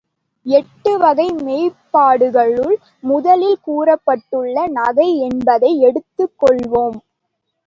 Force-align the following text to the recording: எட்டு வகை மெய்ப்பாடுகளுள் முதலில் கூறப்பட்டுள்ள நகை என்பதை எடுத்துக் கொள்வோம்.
எட்டு 0.45 0.97
வகை 0.97 1.25
மெய்ப்பாடுகளுள் 1.39 2.73
முதலில் 3.03 3.59
கூறப்பட்டுள்ள 3.67 4.65
நகை 4.71 5.07
என்பதை 5.19 5.79
எடுத்துக் 5.79 6.35
கொள்வோம். 6.41 6.97